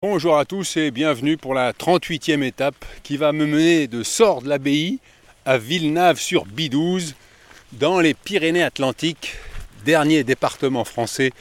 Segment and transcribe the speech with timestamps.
[0.00, 5.00] Bonjour à tous et bienvenue pour la 38e étape qui va me mener de Sordes-l'Abbaye
[5.44, 7.16] à Villeneuve-sur-Bidouze
[7.72, 9.34] dans les Pyrénées-Atlantiques,
[9.84, 11.32] dernier département français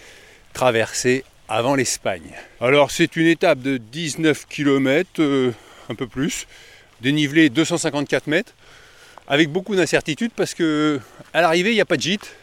[0.54, 2.32] traversé avant l'Espagne.
[2.60, 5.54] Alors c'est une étape de 19 km, euh,
[5.90, 6.48] un peu plus,
[7.00, 8.54] dénivelé 254 mètres,
[9.28, 11.00] avec beaucoup d'incertitudes parce que
[11.32, 12.34] à l'arrivée il n'y a pas de gîte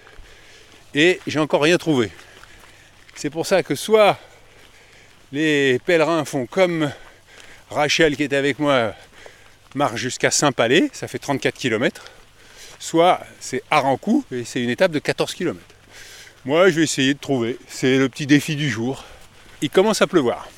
[0.95, 2.13] et j'ai encore rien trouvé.
[3.17, 4.17] C'est pour ça que soit
[5.35, 6.93] les pèlerins font comme
[7.69, 8.95] Rachel qui était avec moi,
[9.75, 12.05] marche jusqu'à Saint-Palais, ça fait 34 km,
[12.79, 15.59] soit c'est Arancou et c'est une étape de 14 km.
[16.45, 19.05] Moi je vais essayer de trouver, c'est le petit défi du jour.
[19.61, 20.49] Il commence à pleuvoir.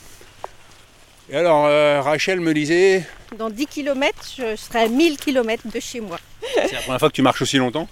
[1.31, 3.03] Et alors euh, Rachel me disait...
[3.39, 6.19] Dans 10 km, je serai à 1000 km de chez moi.
[6.55, 7.89] C'est la première fois que tu marches aussi longtemps?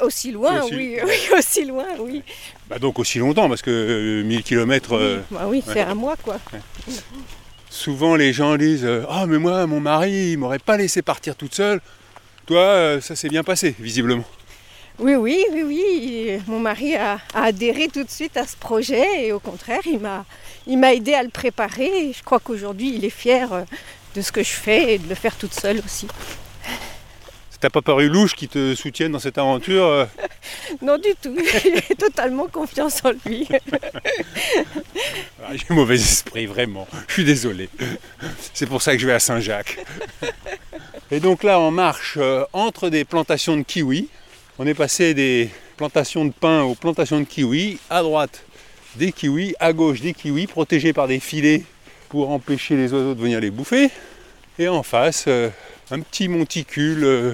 [0.00, 2.22] Aussi loin, Aussi- oui, oui, aussi loin, oui.
[2.68, 5.22] Bah donc aussi longtemps parce que euh, 1000 km...
[5.30, 6.38] Bah oui, c'est un mois quoi.
[7.70, 11.34] Souvent les gens disent euh, Ah mais moi mon mari il m'aurait pas laissé partir
[11.36, 11.80] toute seule.
[12.46, 14.24] Toi euh, ça s'est bien passé visiblement.
[14.98, 16.38] Oui, oui, oui, oui.
[16.48, 20.00] Mon mari a, a adhéré tout de suite à ce projet et au contraire, il
[20.00, 20.24] m'a,
[20.66, 22.08] il m'a aidé à le préparer.
[22.08, 23.62] Et je crois qu'aujourd'hui, il est fier euh,
[24.16, 26.08] de ce que je fais et de le faire toute seule aussi.
[27.60, 30.04] T'as pas paru louche qui te soutiennent dans cette aventure euh
[30.82, 31.36] Non, du tout.
[31.62, 33.48] J'ai totalement confiance en lui.
[35.42, 36.86] Ah, J'ai mauvais esprit vraiment.
[37.08, 37.68] Je suis désolé.
[38.54, 39.78] C'est pour ça que je vais à Saint-Jacques.
[41.10, 44.08] Et donc là on marche euh, entre des plantations de kiwis.
[44.58, 47.78] On est passé des plantations de pin aux plantations de kiwis.
[47.90, 48.44] À droite
[48.96, 51.64] des kiwis, à gauche des kiwis protégés par des filets
[52.08, 53.90] pour empêcher les oiseaux de venir les bouffer.
[54.58, 55.50] Et en face, euh,
[55.90, 57.32] un petit monticule euh,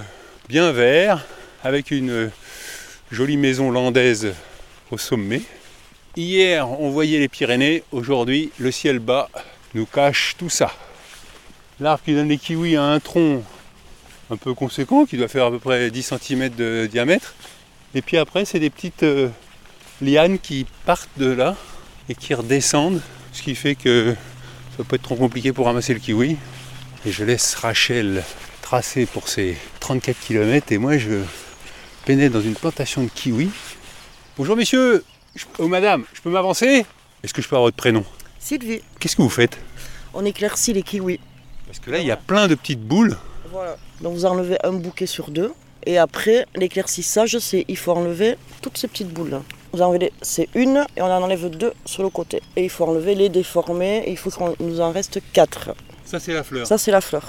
[0.48, 1.24] bien vert
[1.64, 2.30] avec une euh,
[3.10, 4.32] jolie maison landaise
[4.92, 5.42] au sommet.
[6.16, 7.82] Hier, on voyait les Pyrénées.
[7.90, 9.28] Aujourd'hui, le ciel bas
[9.74, 10.72] nous cache tout ça.
[11.80, 13.42] L'arbre qui donne les kiwis a un tronc
[14.30, 17.34] un peu conséquent, qui doit faire à peu près 10 cm de diamètre.
[17.96, 19.30] Et puis après, c'est des petites euh,
[20.00, 21.56] lianes qui partent de là
[22.08, 23.00] et qui redescendent,
[23.32, 24.14] ce qui fait que
[24.76, 26.36] ça peut être trop compliqué pour ramasser le kiwi.
[27.04, 28.22] Et je laisse Rachel
[28.68, 31.20] tracer pour ses 34 km et moi je
[32.06, 33.50] pénètre dans une plantation de kiwis.
[34.38, 35.04] Bonjour messieurs,
[35.36, 36.86] Je- oh madame, je peux m'avancer?
[37.22, 38.04] Est-ce que je peux avoir votre prénom?
[38.38, 39.58] Sylvie, Qu'est-ce que vous faites?
[40.14, 41.20] On éclaircit les kiwis.
[41.66, 43.18] Parce que là il y a plein de petites boules.
[43.52, 43.76] Voilà.
[44.00, 45.52] Donc vous enlevez un bouquet sur deux.
[45.86, 49.40] Et après, l'éclaircissage, c'est il faut enlever toutes ces petites boules.
[49.74, 52.40] Vous enlevez, c'est une et on en enlève deux sur le côté.
[52.56, 53.98] Et il faut enlever les déformer.
[54.06, 55.74] Et il faut qu'il nous en reste quatre.
[56.06, 56.66] Ça c'est la fleur.
[56.66, 57.24] Ça, c'est la fleur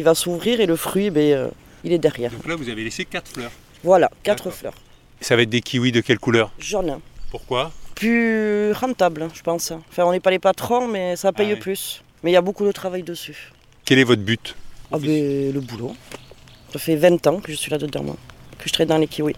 [0.00, 1.48] qui va s'ouvrir et le fruit, ben, euh,
[1.84, 2.30] il est derrière.
[2.30, 3.50] Donc là vous avez laissé quatre fleurs.
[3.84, 4.54] Voilà, quatre D'accord.
[4.58, 4.74] fleurs.
[5.20, 6.50] Ça va être des kiwis de quelle couleur?
[6.58, 7.00] Jaune.
[7.30, 7.70] Pourquoi?
[7.94, 9.72] Plus rentable, je pense.
[9.90, 11.60] Enfin, on n'est pas les patrons, mais ça paye Ah oui.
[11.60, 12.02] plus.
[12.22, 13.52] Mais il y a beaucoup de travail dessus.
[13.84, 14.56] Quel est votre but?
[14.90, 15.94] Ah ben, le boulot.
[16.72, 18.16] Ça fait 20 ans que je suis là-dedans, moi.
[18.58, 19.36] Que je traite dans les kiwis.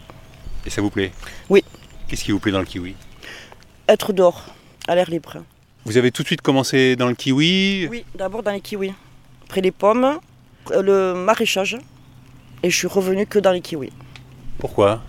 [0.64, 1.10] Et ça vous plaît?
[1.50, 1.64] Oui.
[2.06, 2.94] Qu'est-ce qui vous plaît dans le kiwi?
[3.88, 4.44] Être dehors,
[4.86, 5.38] à l'air libre.
[5.86, 7.88] Vous avez tout de suite commencé dans le kiwi?
[7.90, 8.92] Oui, d'abord dans les kiwis.
[9.48, 10.18] Après les pommes,
[10.70, 11.76] le maraîchage.
[12.62, 13.92] Et je suis revenue que dans les kiwis.
[14.58, 15.02] Pourquoi?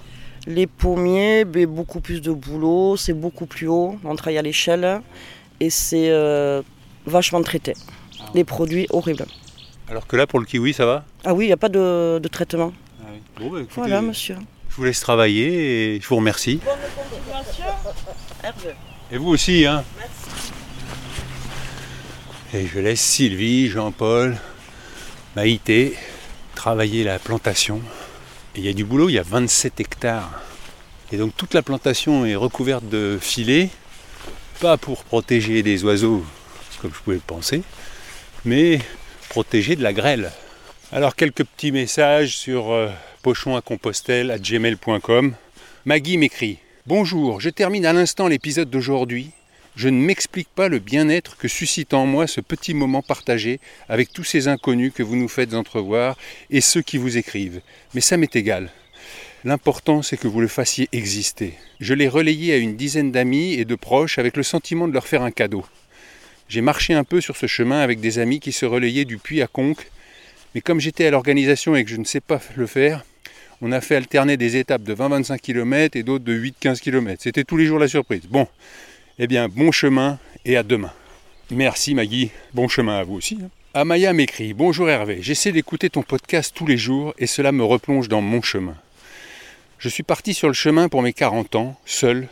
[0.48, 5.02] Les pommiers, ben, beaucoup plus de boulot, c'est beaucoup plus haut, on travaille à l'échelle.
[5.60, 6.62] Et c'est euh,
[7.06, 7.74] vachement traité.
[8.34, 9.26] Les produits horribles.
[9.90, 11.06] Alors que là pour le kiwi ça va?
[11.24, 12.74] Ah oui, il n'y a pas de, de traitement.
[13.40, 14.36] Bon bah écoutez, Voilà, monsieur.
[14.70, 16.60] je vous laisse travailler et je vous remercie.
[19.12, 19.84] Et vous aussi, hein
[22.54, 24.38] Et je laisse Sylvie, Jean-Paul,
[25.36, 25.96] Maïté
[26.54, 27.82] travailler la plantation.
[28.56, 30.42] Et il y a du boulot, il y a 27 hectares.
[31.12, 33.70] Et donc toute la plantation est recouverte de filets,
[34.60, 36.24] pas pour protéger des oiseaux,
[36.82, 37.64] comme je pouvais le penser,
[38.46, 38.80] mais
[39.30, 40.32] protéger de la grêle.
[40.92, 42.90] Alors quelques petits messages sur euh,
[43.24, 45.34] pochon gmail.com.
[45.86, 49.32] Maggie m'écrit Bonjour, je termine à l'instant l'épisode d'aujourd'hui.
[49.76, 53.60] Je ne m'explique pas le bien-être que suscite en moi ce petit moment partagé
[53.90, 56.16] avec tous ces inconnus que vous nous faites entrevoir
[56.52, 57.62] et ceux qui vous écrivent.
[57.96, 58.72] Mais ça m'est égal.
[59.46, 61.56] L'important, c'est que vous le fassiez exister.
[61.80, 65.08] Je l'ai relayé à une dizaine d'amis et de proches avec le sentiment de leur
[65.08, 65.66] faire un cadeau.
[66.50, 69.42] J'ai marché un peu sur ce chemin avec des amis qui se relayaient du puits
[69.42, 69.90] à Conques,
[70.54, 73.04] mais comme j'étais à l'organisation et que je ne sais pas le faire,
[73.62, 77.22] on a fait alterner des étapes de 20-25 km et d'autres de 8-15 km.
[77.24, 78.24] C'était tous les jours la surprise.
[78.30, 78.48] Bon,
[79.20, 80.92] eh bien, bon chemin et à demain.
[81.52, 83.38] Merci Maggie, bon chemin à vous aussi.
[83.44, 83.50] hein.
[83.76, 88.08] Amaya m'écrit Bonjour Hervé, j'essaie d'écouter ton podcast tous les jours et cela me replonge
[88.08, 88.76] dans mon chemin.
[89.80, 92.28] Je suis parti sur le chemin pour mes 40 ans, seul,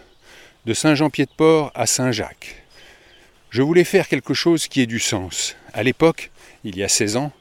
[0.65, 2.63] de Saint-Jean-Pied-de-Port à Saint-Jacques.
[3.49, 5.55] Je voulais faire quelque chose qui ait du sens.
[5.73, 6.31] À l'époque,
[6.63, 7.31] il y a 16 ans,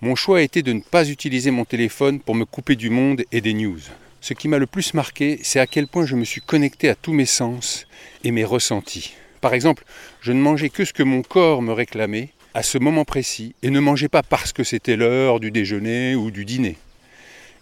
[0.00, 3.22] mon choix a été de ne pas utiliser mon téléphone pour me couper du monde
[3.30, 3.78] et des news.
[4.24, 6.94] Ce qui m'a le plus marqué, c'est à quel point je me suis connecté à
[6.94, 7.86] tous mes sens
[8.22, 9.12] et mes ressentis.
[9.42, 9.84] Par exemple,
[10.22, 13.68] je ne mangeais que ce que mon corps me réclamait à ce moment précis et
[13.68, 16.78] ne mangeais pas parce que c'était l'heure du déjeuner ou du dîner.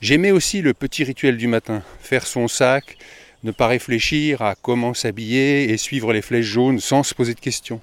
[0.01, 2.97] J'aimais aussi le petit rituel du matin, faire son sac,
[3.43, 7.41] ne pas réfléchir à comment s'habiller et suivre les flèches jaunes sans se poser de
[7.41, 7.81] questions.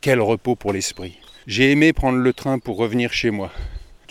[0.00, 1.18] Quel repos pour l'esprit.
[1.46, 3.52] J'ai aimé prendre le train pour revenir chez moi.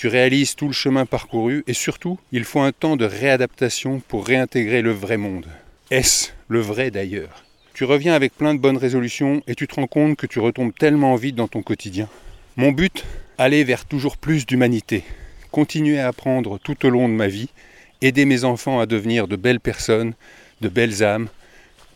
[0.01, 4.25] Tu réalises tout le chemin parcouru et surtout, il faut un temps de réadaptation pour
[4.25, 5.45] réintégrer le vrai monde.
[5.91, 7.43] Est-ce le vrai d'ailleurs?
[7.75, 10.73] Tu reviens avec plein de bonnes résolutions et tu te rends compte que tu retombes
[10.73, 12.09] tellement vite dans ton quotidien.
[12.55, 13.05] Mon but?
[13.37, 15.03] Aller vers toujours plus d'humanité.
[15.51, 17.49] Continuer à apprendre tout au long de ma vie,
[18.01, 20.15] aider mes enfants à devenir de belles personnes
[20.61, 21.27] de belles âmes,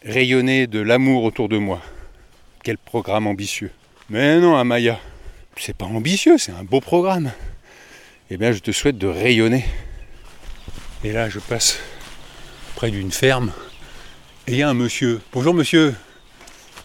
[0.04, 1.82] rayonner de l'amour autour de moi.
[2.64, 3.72] Quel programme ambitieux.
[4.12, 5.00] Mais non, Amaya,
[5.58, 7.32] c'est pas ambitieux, c'est un beau programme.
[8.32, 9.64] Eh bien, je te souhaite de rayonner.
[11.04, 11.80] Et là, je passe
[12.76, 13.52] près d'une ferme
[14.48, 15.22] et il y a un monsieur.
[15.32, 15.94] Bonjour monsieur.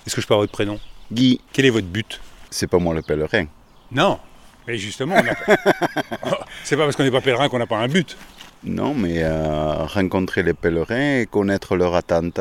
[0.07, 0.79] Est-ce que je parle votre prénom
[1.11, 1.41] Guy.
[1.55, 2.21] Quel est votre but
[2.51, 3.47] C'est pas moi le pèlerin.
[3.91, 4.19] Non.
[4.67, 5.17] Mais justement,
[6.65, 8.19] c'est pas parce qu'on n'est pas pèlerin qu'on n'a pas un but.
[8.63, 12.41] Non, mais euh, rencontrer les pèlerins et connaître leur attente.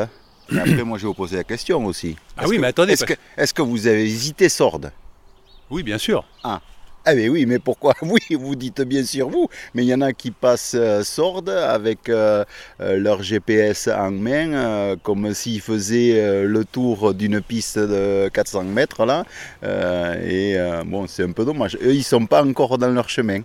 [0.51, 2.17] après, moi, je vais vous poser la question aussi.
[2.37, 2.93] Ah oui, mais attendez.
[2.93, 4.91] Est-ce que, est que, vous avez visité Sordes
[5.69, 6.25] Oui, bien sûr.
[6.43, 6.59] Ah.
[7.05, 10.01] Ah mais oui, mais pourquoi Oui, vous dites bien sûr vous, mais il y en
[10.01, 12.43] a qui passent euh, Sordes avec euh,
[12.79, 19.25] leur GPS en main, comme s'ils faisaient le tour d'une piste de 400 mètres là.
[20.23, 21.77] et bon, c'est un peu dommage.
[21.81, 23.41] Eux, ils sont pas encore dans leur chemin.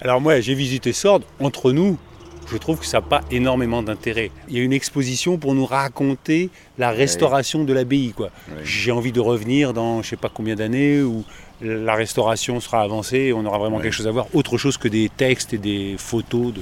[0.00, 1.24] Alors moi, j'ai visité Sordes.
[1.40, 1.98] Entre nous,
[2.48, 4.30] je trouve que ça n'a pas énormément d'intérêt.
[4.48, 8.12] Il y a une exposition pour nous raconter la restauration de l'abbaye.
[8.12, 8.30] Quoi.
[8.62, 11.24] J'ai envie de revenir dans je ne sais pas combien d'années où
[11.60, 14.88] la restauration sera avancée et on aura vraiment quelque chose à voir, autre chose que
[14.88, 16.54] des textes et des photos.
[16.54, 16.60] De...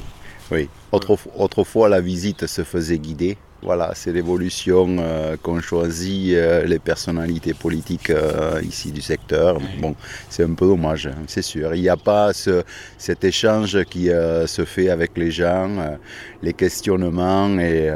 [0.51, 6.79] Oui, autrefois la visite se faisait guider voilà, c'est l'évolution euh, qu'ont choisi euh, les
[6.79, 9.59] personnalités politiques euh, ici du secteur.
[9.81, 9.97] Bon,
[10.29, 11.75] c'est un peu dommage, hein, c'est sûr.
[11.75, 15.97] Il n'y a pas cet échange qui se fait avec les gens,
[16.43, 17.59] les questionnements.
[17.59, 17.91] Et,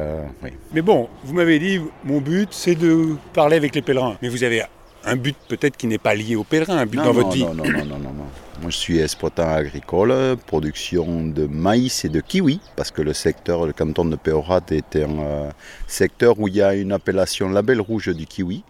[0.73, 4.17] Mais bon, vous m'avez dit, mon but, c'est de parler avec les pèlerins.
[4.23, 4.63] Mais vous avez
[5.09, 7.45] un but peut-être qui n'est pas lié aux pèlerins, un but dans votre vie.
[7.45, 8.27] Non, non, non, non, non.
[8.61, 13.67] Moi, je suis exploitant agricole, production de maïs et de kiwi, parce que le secteur,
[13.67, 15.51] le canton de Péorat est un euh,
[15.87, 18.65] secteur où il y a une appellation label rouge du kiwi.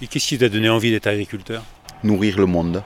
[0.00, 1.62] Et qu'est-ce qui t'a donné envie d'être agriculteur?
[2.02, 2.82] Nourrir le monde.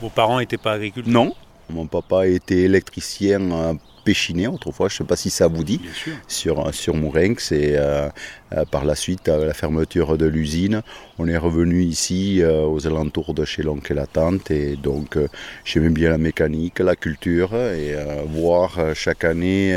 [0.00, 1.12] Vos parents n'étaient pas agriculteurs?
[1.12, 1.32] Non.
[1.70, 5.80] Mon papa était électricien euh, Péchiné autrefois, je ne sais pas si ça vous dit,
[6.28, 7.52] sur, sur Mourinx.
[7.52, 8.08] Et euh,
[8.52, 10.82] euh, par la suite, à la fermeture de l'usine,
[11.18, 14.50] on est revenu ici euh, aux alentours de chez l'oncle et la tante.
[14.50, 15.18] Et donc,
[15.64, 17.94] j'aimais bien la mécanique, la culture et
[18.26, 19.72] voir chaque année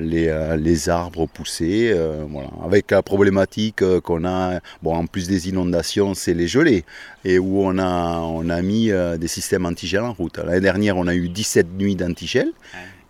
[0.00, 1.94] les, les, arbres pousser.
[2.28, 2.48] voilà.
[2.64, 6.84] Avec la problématique qu'on a, bon, en plus des inondations, c'est les gelées.
[7.24, 10.38] Et où on a, on a mis des systèmes antigel en route.
[10.38, 12.52] L'année dernière, on a eu 17 nuits d'antigel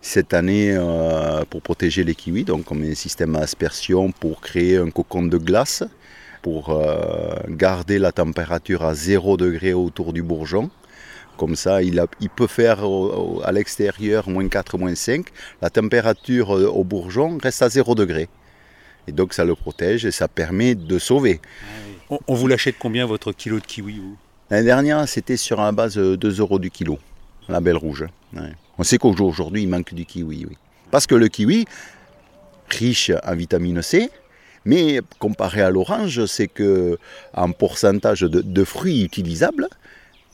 [0.03, 2.43] cette année euh, pour protéger les kiwis.
[2.43, 5.83] Donc on met un système à aspersion pour créer un cocon de glace,
[6.41, 10.69] pour euh, garder la température à 0 degré autour du bourgeon.
[11.37, 11.99] Comme ça, il,
[12.35, 12.83] peut faire
[13.43, 15.25] à l'extérieur moins 4, moins 5.
[15.63, 18.27] La température euh, au bourgeon reste à 0 degré.
[19.07, 21.39] Et donc ça le protège et ça permet de sauver.
[22.27, 24.01] On, vous l'achète combien votre kilo de kiwi
[24.49, 26.99] L'année dernière, c'était sur la base de 2 euros du kilo,
[27.49, 28.05] la belle rouge.
[28.77, 30.45] On sait qu'aujourd'hui, il manque du kiwi.
[30.45, 30.57] Oui.
[30.91, 31.65] Parce que le kiwi,
[32.69, 34.09] riche en vitamine C,
[34.65, 36.97] mais comparé à l'orange, c'est que
[37.33, 39.67] en pourcentage de, fruits utilisables,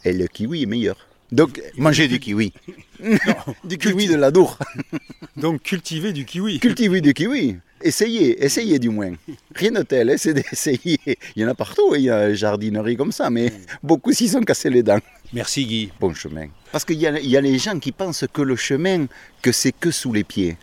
[0.05, 1.07] et le kiwi est meilleur.
[1.31, 2.53] Donc, manger du kiwi.
[3.63, 4.57] du kiwi de la Dour.
[5.37, 6.59] Donc, cultiver du kiwi.
[6.59, 7.57] Cultiver du kiwi.
[7.81, 9.13] Essayez, essayez du moins.
[9.55, 10.99] Rien de tel, c'est d'essayer.
[11.35, 14.27] Il y en a partout, il y a une jardinerie comme ça, mais beaucoup s'y
[14.27, 14.99] sont cassés les dents.
[15.31, 15.91] Merci Guy.
[15.99, 16.47] Bon chemin.
[16.71, 19.05] Parce qu'il y, a les gens qui pensent que le chemin,
[19.41, 20.57] que c'est que sous les pieds.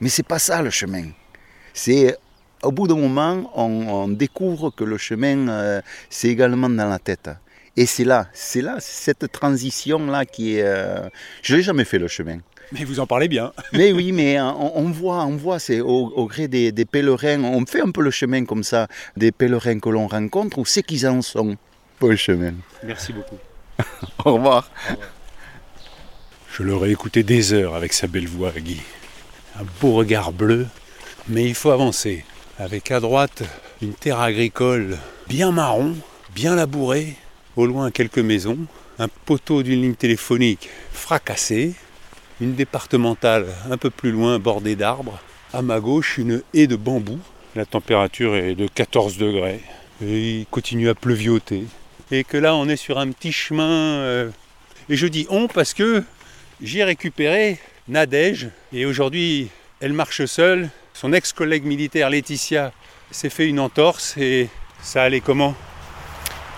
[0.00, 1.06] Mais c'est pas ça le chemin.
[1.72, 2.16] C'est
[2.62, 7.30] au bout d'un moment, on, découvre que le chemin, euh, c'est également dans la tête.
[7.76, 10.62] Et c'est là, c'est là, cette transition-là qui est...
[10.62, 11.08] Euh,
[11.42, 12.38] je n'ai jamais fait le chemin.
[12.72, 13.52] Mais vous en parlez bien.
[13.72, 17.80] mais oui, mais euh, on, voit, on voit, c'est au, gré des, pèlerins, on fait
[17.80, 21.22] un peu le chemin comme ça, des pèlerins que l'on rencontre, où c'est qu'ils en
[21.22, 21.56] sont?
[22.00, 22.54] Bon chemin.
[22.84, 23.38] Merci beaucoup.
[24.24, 24.70] au, revoir.
[26.52, 28.80] Je l'aurais écouté des heures avec sa belle voix, Guy.
[29.58, 30.66] Un beau regard bleu,
[31.28, 32.24] mais il faut avancer.
[32.58, 33.42] Avec à droite
[33.80, 34.98] une terre agricole
[35.28, 35.94] bien marron,
[36.34, 37.14] bien labouré,
[37.56, 38.58] au loin quelques maisons,
[38.98, 41.74] un poteau d'une ligne téléphonique fracassé,
[42.40, 45.18] une départementale un peu plus loin bordée d'arbres,
[45.52, 47.18] à ma gauche une haie de bambou,
[47.54, 49.60] la température est de 14 degrés,
[50.02, 51.64] et il continue à pleuvioter,
[52.10, 54.30] et que là on est sur un petit chemin, euh,
[54.88, 56.02] et je dis on parce que
[56.62, 57.58] j'ai récupéré
[57.88, 59.48] Nadège, et aujourd'hui
[59.80, 62.72] elle marche seule, son ex-collègue militaire Laetitia
[63.10, 64.48] s'est fait une entorse, et
[64.82, 65.54] ça allait comment?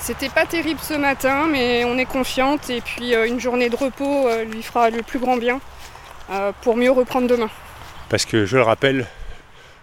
[0.05, 3.77] C'était pas terrible ce matin, mais on est confiante et puis euh, une journée de
[3.77, 5.63] repos euh, lui fera le plus grand bien
[6.31, 7.49] euh, pour mieux reprendre demain.
[8.11, 9.07] Parce que je le rappelle,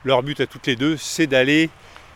[0.06, 1.72] leur but à toutes les deux, c'est d'aller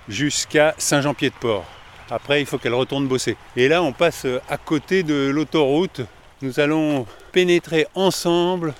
[0.07, 1.65] jusqu'à Saint-Jean-Pied-de-Port.
[2.11, 3.37] Après, il faut qu'elle retourne bosser.
[3.55, 6.01] Et là, on passe à côté de l'autoroute.
[6.43, 8.75] Nous allons pénétrer ensemble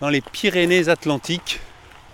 [0.00, 1.60] dans les Pyrénées-Atlantiques.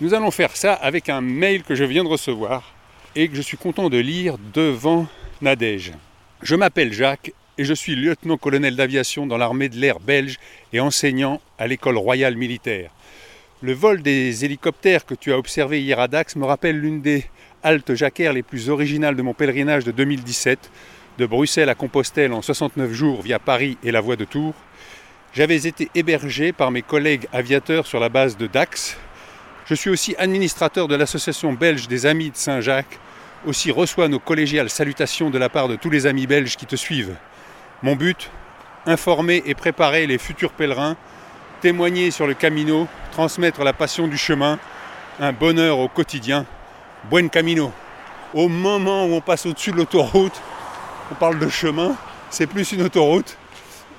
[0.01, 2.73] Nous allons faire ça avec un mail que je viens de recevoir
[3.15, 5.07] et que je suis content de lire devant
[5.41, 5.93] Nadège.
[6.45, 10.39] Je m'appelle Jacques et je suis lieutenant-colonel d'aviation dans l'armée de l'air belge
[10.75, 12.91] et enseignant à l'école royale militaire.
[13.63, 17.25] Le vol des hélicoptères que tu as observé hier à Dax me rappelle l'une des
[17.63, 20.71] haltes jacquères les plus originales de mon pèlerinage de 2017,
[21.17, 24.55] de Bruxelles à Compostelle en 69 jours via Paris et la voie de Tours.
[25.33, 28.99] J'avais été hébergé par mes collègues aviateurs sur la base de Dax.
[29.65, 33.01] Je suis aussi administrateur de l'association belge des Amis de Saint-Jacques
[33.47, 36.77] aussi reçois nos collégiales salutations de la part de tous les amis belges qui te
[36.77, 37.15] suivent.
[37.83, 38.31] Mon but
[38.87, 40.97] Informer et préparer les futurs pèlerins,
[41.63, 44.59] témoigner sur le camino, transmettre la passion du chemin,
[45.21, 46.45] un bonheur au quotidien.
[47.09, 47.73] Buen camino.
[48.35, 50.39] Au moment où on passe au-dessus de l'autoroute,
[51.11, 51.97] on parle de chemin,
[52.29, 53.39] c'est plus une autoroute.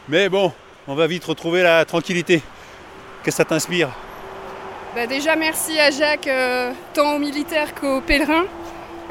[0.07, 0.51] Mais bon,
[0.87, 2.43] on va vite retrouver la tranquillité.
[3.23, 3.89] Qu'est-ce que ça t'inspire?
[4.93, 8.45] Bah Déjà, merci à Jacques, euh, tant aux militaires qu'aux pèlerins.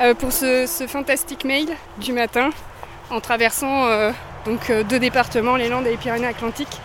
[0.00, 2.50] Euh, pour ce, fantastique mail du matin
[3.10, 4.10] en traversant euh,
[4.44, 6.80] donc, euh, deux départements, les Landes et les Pyrénées-Atlantiques.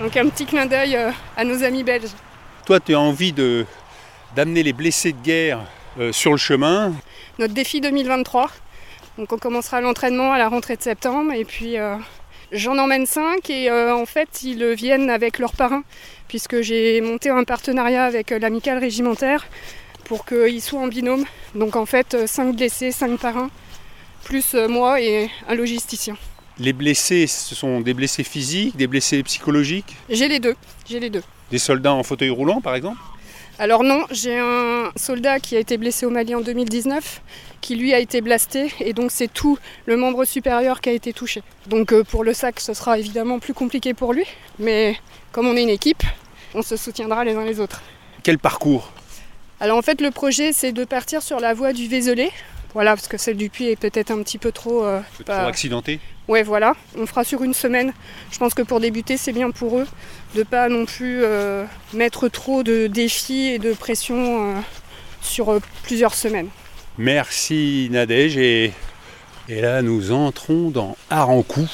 [0.00, 0.98] Donc un petit clin d'œil
[1.36, 2.10] à nos amis belges.
[2.66, 3.66] Toi, tu as envie de,
[4.34, 5.60] d'amener les blessés de guerre
[6.10, 6.94] sur le chemin.
[7.38, 8.50] Notre défi 2023.
[9.18, 11.76] Donc on commencera l'entraînement à la rentrée de septembre et puis
[12.50, 15.82] j'en emmène cinq et en fait ils viennent avec leurs parrains
[16.28, 19.46] puisque j'ai monté un partenariat avec l'amicale régimentaire
[20.10, 21.24] pour qu'ils soient en binôme.
[21.54, 23.48] Donc en fait, 5 blessés, 5 parrains,
[24.24, 26.16] plus euh, moi et un logisticien.
[26.58, 29.96] Les blessés, ce sont des blessés physiques, des blessés psychologiques?
[30.08, 31.22] J'ai les deux, j'ai les deux.
[31.52, 32.98] Des soldats en fauteuil roulant par exemple?
[33.60, 37.22] Alors non, j'ai un soldat qui a été blessé au Mali en 2019,
[37.60, 41.12] qui lui a été blasté, et donc c'est tout le membre supérieur qui a été
[41.12, 41.44] touché.
[41.68, 44.24] Donc euh, pour le sac, ce sera évidemment plus compliqué pour lui,
[44.58, 44.96] mais
[45.30, 46.02] comme on est une équipe,
[46.52, 47.80] on se soutiendra les uns les autres.
[48.24, 48.90] Quel parcours?
[49.60, 52.30] Alors en fait le projet c'est de partir sur la voie du Vézelay.
[52.72, 54.84] Voilà, parce que celle du puits est peut-être un petit peu trop...
[54.84, 55.98] Euh, trop accidentée
[56.28, 56.76] Ouais, voilà.
[56.96, 57.92] On fera sur une semaine.
[58.30, 59.86] Je pense que pour débuter, c'est bien pour eux
[60.36, 64.60] de pas non plus euh, mettre trop de défis et de pression euh,
[65.20, 66.48] sur plusieurs semaines.
[66.96, 68.36] Merci Nadège.
[68.36, 68.72] Et,
[69.48, 71.68] et là, nous entrons dans Arancou,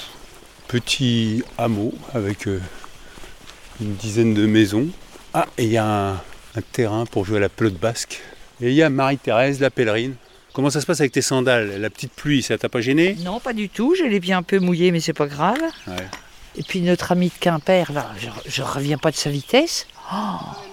[0.69, 4.88] petit hameau avec une dizaine de maisons.
[5.35, 6.21] Ah, et il y a un,
[6.56, 8.20] un terrain pour jouer à la pelote basque.
[8.60, 10.14] Et il y a Marie-Thérèse, la pèlerine.
[10.52, 11.78] Comment ça se passe avec tes sandales?
[11.80, 13.14] La petite pluie, ça t'a pas gêné?
[13.20, 13.94] Non, pas du tout.
[13.94, 15.60] Je l'ai bien un peu mouillé, mais c'est pas grave.
[16.56, 18.10] Et puis notre ami de Quimper, là,
[18.46, 19.86] je, ne reviens pas de sa vitesse.
[20.10, 20.16] Oh.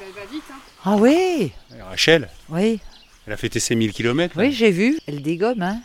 [0.01, 0.55] Elle va vite, hein.
[0.85, 1.51] Ah oui
[1.89, 2.29] Rachel?
[2.49, 2.79] Oui.
[3.27, 4.97] Elle a fait ses 1000 km Oui, j'ai vu.
[5.07, 5.81] Elle dégomme, hein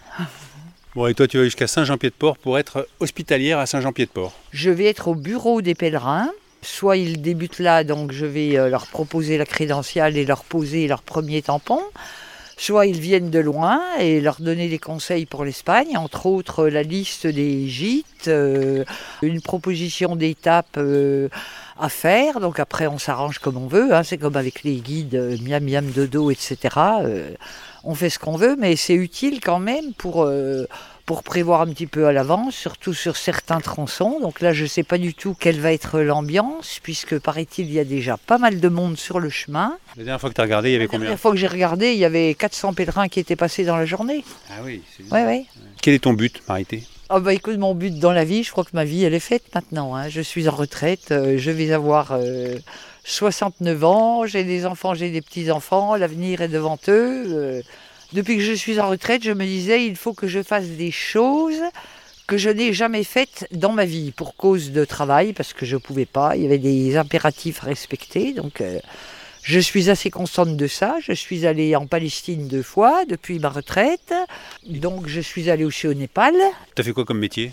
[0.95, 5.09] Bon, et toi, tu vas jusqu'à Saint-Jean-Pied-de-Port pour être hospitalière à Saint-Jean-Pied-de-Port Je vais être
[5.09, 6.31] au bureau des pèlerins.
[6.63, 10.89] Soit ils débutent là, donc je vais euh, leur proposer la crédentiale et leur poser
[10.89, 11.81] leur premier tampon.
[12.57, 16.83] Soit ils viennent de loin et leur donner des conseils pour l'Espagne, entre autres la
[16.83, 18.85] liste des gîtes, euh,
[19.23, 21.29] une proposition d'étape euh,
[21.79, 22.41] à faire.
[22.41, 24.03] Donc après on s'arrange comme on veut, hein.
[24.03, 26.59] c'est comme avec les guides miam miam dodo, etc.
[27.85, 30.29] on fait ce qu'on veut, mais c'est utile quand même pour
[31.09, 34.21] pour prévoir un petit peu à l'avance, surtout sur certains tronçons.
[34.21, 37.73] Donc là, je ne sais pas du tout quelle va être l'ambiance, puisque paraît-il, il
[37.73, 39.79] y a déjà pas mal de monde sur le chemin.
[39.97, 41.39] La dernière fois que tu as regardé, il y avait combien La dernière fois que
[41.39, 44.23] j'ai regardé, il y avait 400 pèlerins qui étaient passés dans la journée.
[44.51, 45.47] Ah oui, c'est ouais, ouais.
[45.81, 46.83] Quel est ton but, Marité?
[47.09, 49.19] Oh bah écoute, mon but dans la vie, je crois que ma vie, elle est
[49.19, 49.97] faite maintenant.
[49.97, 50.11] Hein.
[50.11, 52.19] Je suis en retraite, euh, je vais avoir
[53.05, 57.25] 69 euh, ans, j'ai des enfants, j'ai des petits-enfants, l'avenir est devant eux.
[57.29, 57.63] Euh,
[58.13, 60.91] depuis que je suis en retraite, je me disais, il faut que je fasse des
[60.91, 61.63] choses
[62.27, 65.77] que je n'ai jamais faites dans ma vie pour cause de travail, parce que je
[65.77, 68.33] ne pouvais pas, il y avait des impératifs à respecter.
[68.35, 68.81] Donc, euh,
[69.43, 70.97] Je suis assez constante de ça.
[71.01, 74.13] Je suis allée en Palestine deux fois depuis ma retraite.
[74.67, 76.35] Donc je suis allée aussi au Népal.
[76.75, 77.53] Tu as fait quoi comme métier?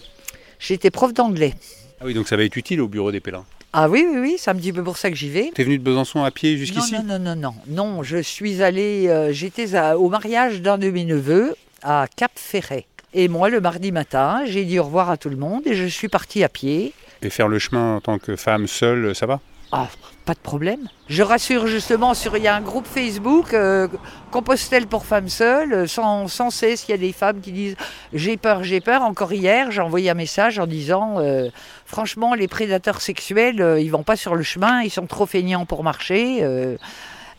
[0.60, 1.54] J'étais prof d'anglais.
[2.02, 3.46] Ah oui, donc ça va être utile au bureau des pèlerins.
[3.78, 5.52] Ah oui, oui, oui, c'est un petit peu pour ça que j'y vais.
[5.54, 8.04] Tu es venu de Besançon à pied jusqu'ici non, non, non, non, non, non.
[8.04, 12.86] je suis allée, euh, j'étais au mariage d'un de mes neveux à Cap Ferret.
[13.14, 15.88] Et moi, le mardi matin, j'ai dit au revoir à tout le monde et je
[15.88, 16.94] suis partie à pied.
[17.22, 19.42] Et faire le chemin en tant que femme seule, ça va?
[19.74, 19.90] Ah,
[20.26, 20.88] pas de problème.
[21.10, 23.88] Je rassure justement sur il y a un groupe Facebook euh,
[24.32, 25.90] Compostelle pour femmes seules.
[25.90, 27.76] Sans, sans cesse, il y a des femmes qui disent
[28.14, 29.02] j'ai peur, j'ai peur.
[29.02, 31.50] Encore hier, j'ai envoyé un message en disant euh,
[31.96, 35.66] franchement, les prédateurs sexuels, euh, ils vont pas sur le chemin, ils sont trop feignants
[35.66, 36.44] pour marcher.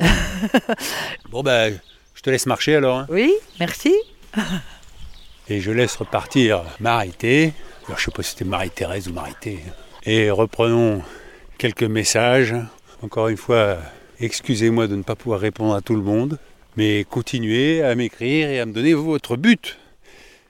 [1.31, 1.79] bon ben,
[2.15, 3.01] je te laisse marcher alors.
[3.01, 3.07] Hein.
[3.11, 3.95] Oui, merci.
[5.51, 7.53] Et je laisse repartir Marité.
[7.87, 9.61] Alors, je sais pas si c'était Marie-Thérèse ou Marité.
[10.05, 11.03] Et reprenons
[11.59, 12.55] quelques messages.
[13.03, 13.77] Encore une fois,
[14.21, 16.39] excusez-moi de ne pas pouvoir répondre à tout le monde,
[16.79, 19.77] mais continuez à m'écrire et à me donner votre but.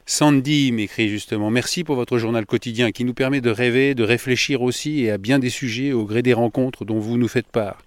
[0.09, 4.63] Sandy m'écrit justement Merci pour votre journal quotidien qui nous permet de rêver, de réfléchir
[4.63, 7.79] aussi et à bien des sujets au gré des rencontres dont vous nous faites part.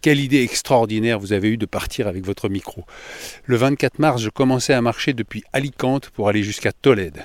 [0.00, 2.84] Quelle idée extraordinaire vous avez eue de partir avec votre micro.
[3.46, 7.24] Le 24 mars, je commençais à marcher depuis Alicante pour aller jusqu'à Tolède.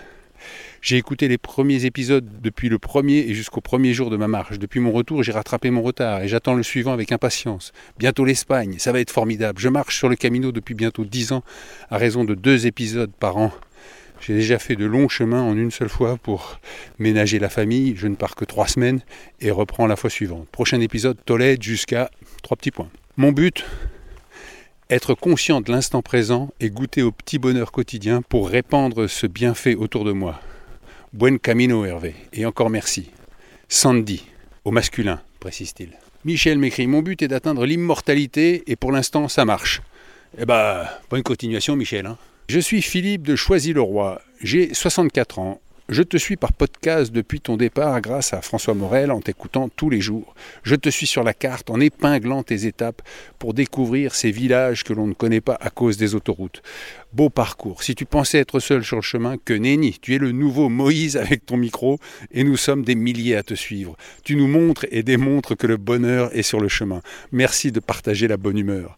[0.81, 4.57] J'ai écouté les premiers épisodes depuis le premier et jusqu'au premier jour de ma marche.
[4.57, 7.73] Depuis mon retour, j'ai rattrapé mon retard et j'attends le suivant avec impatience.
[7.99, 9.59] Bientôt l'Espagne, ça va être formidable.
[9.59, 11.43] Je marche sur le Camino depuis bientôt dix ans
[11.91, 13.51] à raison de deux épisodes par an.
[14.21, 16.59] J'ai déjà fait de longs chemins en une seule fois pour
[16.99, 17.95] ménager la famille.
[17.97, 19.01] Je ne pars que trois semaines
[19.39, 20.47] et reprends la fois suivante.
[20.51, 22.11] Prochain épisode, Tolède jusqu'à
[22.43, 22.89] trois petits points.
[23.17, 23.65] Mon but,
[24.91, 29.73] être conscient de l'instant présent et goûter au petit bonheur quotidien pour répandre ce bienfait
[29.73, 30.39] autour de moi.
[31.13, 32.13] Buen camino, Hervé.
[32.31, 33.09] Et encore merci.
[33.69, 34.23] Sandy,
[34.65, 35.97] au masculin, précise-t-il.
[36.25, 39.81] Michel m'écrit Mon but est d'atteindre l'immortalité et pour l'instant ça marche.
[40.37, 42.05] Eh ben, bonne continuation, Michel.
[42.05, 42.17] Hein.
[42.51, 44.21] Je suis Philippe de Choisy-le-Roi.
[44.41, 45.61] J'ai 64 ans.
[45.87, 49.89] Je te suis par podcast depuis ton départ grâce à François Morel en t'écoutant tous
[49.89, 50.35] les jours.
[50.63, 53.03] Je te suis sur la carte en épinglant tes étapes
[53.39, 56.61] pour découvrir ces villages que l'on ne connaît pas à cause des autoroutes.
[57.13, 57.83] Beau parcours.
[57.83, 59.97] Si tu pensais être seul sur le chemin, que nenni.
[60.01, 61.99] Tu es le nouveau Moïse avec ton micro
[62.31, 63.95] et nous sommes des milliers à te suivre.
[64.25, 66.99] Tu nous montres et démontres que le bonheur est sur le chemin.
[67.31, 68.97] Merci de partager la bonne humeur.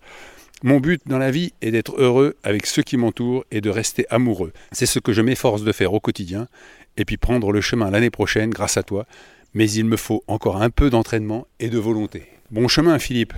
[0.66, 4.06] Mon but dans la vie est d'être heureux avec ceux qui m'entourent et de rester
[4.10, 4.54] amoureux.
[4.72, 6.48] C'est ce que je m'efforce de faire au quotidien
[6.96, 9.06] et puis prendre le chemin l'année prochaine grâce à toi.
[9.54, 12.24] Mais il me faut encore un peu d'entraînement et de volonté.
[12.50, 13.34] Bon chemin, Philippe.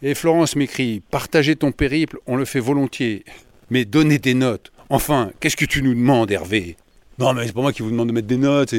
[0.00, 3.26] Et Florence m'écrit Partager ton périple, on le fait volontiers.
[3.68, 4.72] Mais donner des notes.
[4.88, 6.78] Enfin, qu'est-ce que tu nous demandes, Hervé?
[7.18, 8.74] Non, mais c'est pas moi qui vous demande de mettre des notes.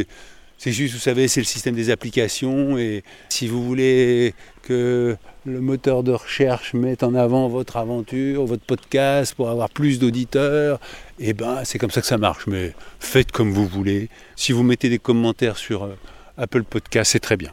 [0.63, 2.78] C'est juste, vous savez, c'est le système des applications.
[2.78, 8.62] Et si vous voulez que le moteur de recherche mette en avant votre aventure, votre
[8.62, 10.80] podcast pour avoir plus d'auditeurs,
[11.17, 12.45] eh ben c'est comme ça que ça marche.
[12.45, 14.10] Mais faites comme vous voulez.
[14.36, 15.97] Si vous mettez des commentaires sur euh,
[16.38, 17.52] Apple Podcast, c'est très bien.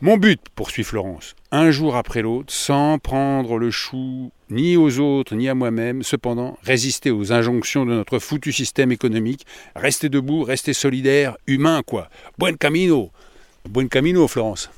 [0.00, 5.34] Mon but, poursuit Florence, un jour après l'autre, sans prendre le chou ni aux autres
[5.34, 10.72] ni à moi-même, cependant résister aux injonctions de notre foutu système économique, rester debout, rester
[10.72, 12.10] solidaire, humain quoi.
[12.38, 13.10] Buen camino.
[13.68, 14.70] Buen camino, Florence.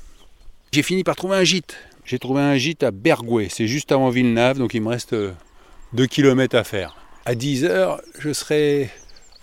[0.71, 1.77] J'ai fini par trouver un gîte.
[2.03, 5.35] J'ai trouvé un gîte à Bergoué, c'est juste avant Villeneuve, donc il me reste 2
[5.99, 6.95] euh, km à faire.
[7.25, 8.89] À 10h, je serai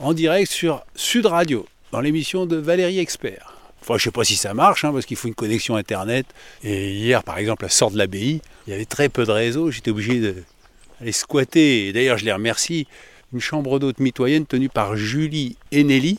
[0.01, 3.58] en direct sur Sud Radio, dans l'émission de Valérie Expert.
[3.96, 6.27] Je ne sais pas si ça marche, hein, parce qu'il faut une connexion Internet.
[6.62, 9.70] Et hier, par exemple, à Sort de l'Abbaye, il y avait très peu de réseau.
[9.70, 11.92] J'étais obligé d'aller squatter.
[11.92, 12.87] d'ailleurs, je les remercie.
[13.33, 16.18] Une chambre d'hôte mitoyenne tenue par Julie et Nelly,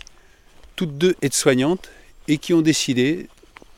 [0.76, 1.90] toutes deux aides-soignantes,
[2.28, 3.28] et qui ont décidé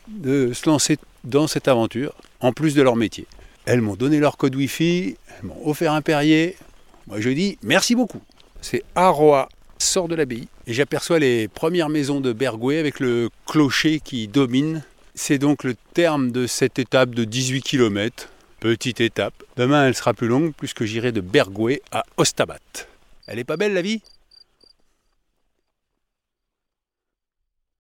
[0.07, 3.25] de se lancer dans cette aventure, en plus de leur métier.
[3.65, 6.57] Elles m'ont donné leur code Wi-Fi, elles m'ont offert un Perrier.
[7.07, 8.21] Moi, je dis merci beaucoup.
[8.61, 14.27] C'est Aroa sort de l'abbaye j'aperçois les premières maisons de Bergoué avec le clocher qui
[14.27, 14.83] domine.
[15.15, 18.29] C'est donc le terme de cette étape de 18 km.
[18.59, 19.33] Petite étape.
[19.57, 22.59] Demain, elle sera plus longue puisque j'irai de Bergoué à Ostabat.
[23.27, 24.01] Elle est pas belle la vie?